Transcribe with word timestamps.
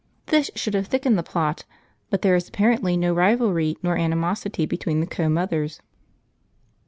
This 0.25 0.49
should 0.55 0.73
have 0.73 0.87
thickened 0.87 1.15
the 1.15 1.21
plot, 1.21 1.63
but 2.09 2.23
there 2.23 2.35
is 2.35 2.49
apparently 2.49 2.97
no 2.97 3.13
rivalry 3.13 3.75
nor 3.83 3.95
animosity 3.97 4.65
between 4.65 4.99
the 4.99 5.05
co 5.05 5.29
mothers. 5.29 5.79